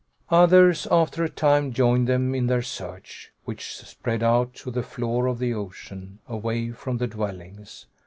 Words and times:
Others, 0.31 0.87
after 0.89 1.23
a 1.23 1.29
time, 1.29 1.73
joined 1.73 2.07
them 2.07 2.33
in 2.33 2.47
their 2.47 2.63
search, 2.63 3.31
which 3.45 3.75
spread 3.77 4.23
out 4.23 4.55
to 4.55 4.71
the 4.71 4.81
floor 4.81 5.27
of 5.27 5.37
the 5.37 5.53
ocean, 5.53 6.17
away 6.27 6.71
from 6.71 6.97
the 6.97 7.05
dwellings. 7.05 7.85